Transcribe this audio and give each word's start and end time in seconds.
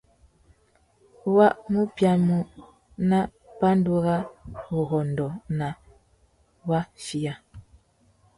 Wa 1.35 1.47
mù 1.71 1.81
biamú 1.95 2.37
nà 3.09 3.19
pandúrâwurrôndô 3.59 5.27
nà 5.59 5.67
yafiya. 6.69 7.33